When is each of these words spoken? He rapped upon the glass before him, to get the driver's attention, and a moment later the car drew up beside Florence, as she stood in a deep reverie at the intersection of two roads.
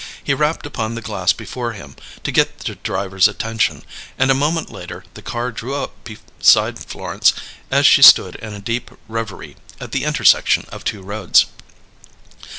He 0.23 0.33
rapped 0.33 0.65
upon 0.65 0.95
the 0.95 1.01
glass 1.01 1.31
before 1.31 1.73
him, 1.73 1.95
to 2.23 2.31
get 2.31 2.57
the 2.61 2.73
driver's 2.73 3.27
attention, 3.27 3.83
and 4.17 4.31
a 4.31 4.33
moment 4.33 4.71
later 4.71 5.03
the 5.13 5.21
car 5.21 5.51
drew 5.51 5.75
up 5.75 5.93
beside 6.03 6.79
Florence, 6.79 7.33
as 7.69 7.85
she 7.85 8.01
stood 8.01 8.33
in 8.37 8.51
a 8.55 8.59
deep 8.59 8.89
reverie 9.07 9.57
at 9.79 9.91
the 9.91 10.05
intersection 10.05 10.65
of 10.69 10.83
two 10.83 11.03
roads. 11.03 11.45